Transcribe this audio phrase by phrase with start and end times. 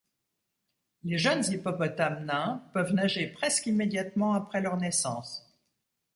[1.03, 5.55] Les jeunes hippopotames nains peuvent nager presque immédiatement après leur naissance.